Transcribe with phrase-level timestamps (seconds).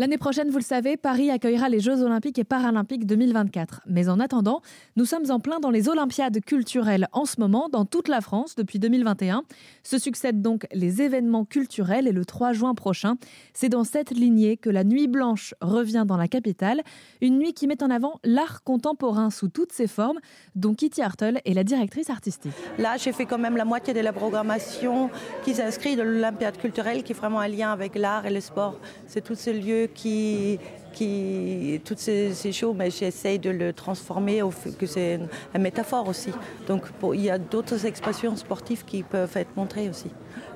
[0.00, 3.80] L'année prochaine, vous le savez, Paris accueillera les Jeux olympiques et paralympiques 2024.
[3.88, 4.62] Mais en attendant,
[4.94, 8.54] nous sommes en plein dans les Olympiades culturelles en ce moment dans toute la France
[8.54, 9.42] depuis 2021.
[9.82, 13.16] Se succèdent donc les événements culturels et le 3 juin prochain,
[13.54, 16.82] c'est dans cette lignée que la Nuit Blanche revient dans la capitale,
[17.20, 20.20] une nuit qui met en avant l'art contemporain sous toutes ses formes,
[20.54, 22.52] dont Kitty Hartle est la directrice artistique.
[22.78, 25.10] Là, j'ai fait quand même la moitié de la programmation
[25.42, 28.78] qui s'inscrit de l'Olympiade culturelle qui est vraiment un lien avec l'art et le sport.
[29.08, 30.58] C'est tous ces lieux qui,
[30.92, 35.14] qui toutes ces, choses, mais j'essaye de le transformer au que c'est
[35.54, 36.32] une, métaphore aussi.
[36.66, 36.82] Donc
[37.14, 40.10] il y a d'autres expressions sportives qui peuvent être montrées aussi.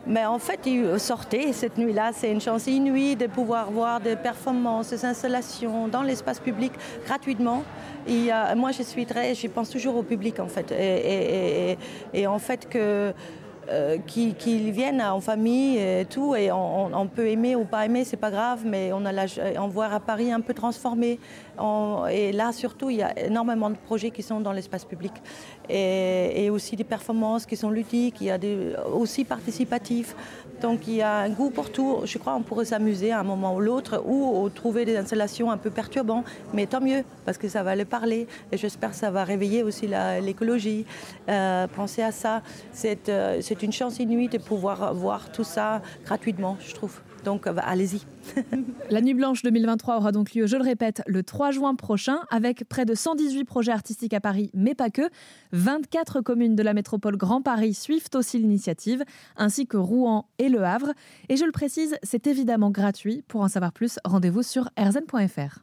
[0.07, 0.61] Mais en fait,
[0.99, 6.03] sortez cette nuit-là, c'est une chance inouïe de pouvoir voir des performances, des installations dans
[6.03, 6.73] l'espace public
[7.07, 7.63] gratuitement.
[8.09, 12.39] Et, euh, moi, je suis très, je pense toujours au public en fait, et en
[12.39, 13.15] fait que
[13.69, 18.05] euh, qu'ils qui viennent en famille et tout et on, peut aimer ou pas aimer
[18.05, 19.27] c'est pas grave mais on a la,
[19.59, 21.19] on voit à Paris un peu transformé.
[22.11, 25.13] Et là surtout il y a énormément de projets qui sont dans l'espace public.
[25.69, 30.15] Et, aussi des performances qui sont ludiques il y a des aussi participatifs.
[30.61, 32.01] Donc il y a un goût pour tout.
[32.05, 35.51] Je crois on pourrait s'amuser à un moment ou l'autre ou, ou trouver des installations
[35.51, 38.27] un peu perturbants mais tant mieux parce que ça va le parler.
[38.51, 39.89] Et j'espère que ça va réveiller aussi
[40.21, 40.85] l'écologie.
[41.29, 42.43] Euh, penser à ça.
[42.73, 47.03] C'est euh, c'est une chance inouïe de pouvoir voir tout ça gratuitement, je trouve.
[47.23, 48.01] Donc euh, allez-y.
[48.89, 52.67] La Nuit Blanche 2023 aura donc lieu, je le répète, le 3 juin prochain, avec
[52.67, 55.03] près de 118 projets artistiques à Paris, mais pas que.
[55.53, 59.05] 24 communes de la métropole Grand Paris suivent aussi l'initiative,
[59.37, 60.93] ainsi que Rouen et Le Havre.
[61.29, 63.23] Et je le précise, c'est évidemment gratuit.
[63.29, 65.63] Pour en savoir plus, rendez-vous sur rzn.fr.